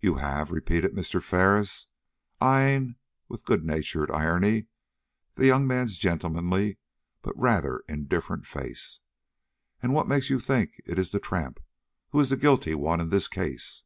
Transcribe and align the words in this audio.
"You 0.00 0.14
have?" 0.16 0.50
repeated 0.50 0.90
Mr. 0.92 1.22
Ferris, 1.22 1.86
eying, 2.42 2.96
with 3.28 3.44
good 3.44 3.64
natured 3.64 4.10
irony, 4.10 4.66
the 5.36 5.46
young 5.46 5.68
man's 5.68 5.98
gentlemanly 5.98 6.78
but 7.22 7.38
rather 7.38 7.84
indifferent 7.88 8.44
face. 8.44 8.98
"And 9.80 9.94
what 9.94 10.08
makes 10.08 10.30
you 10.30 10.40
think 10.40 10.80
it 10.84 10.98
is 10.98 11.12
the 11.12 11.20
tramp 11.20 11.60
who 12.08 12.18
is 12.18 12.30
the 12.30 12.36
guilty 12.36 12.74
one 12.74 13.00
in 13.00 13.10
this 13.10 13.28
case? 13.28 13.84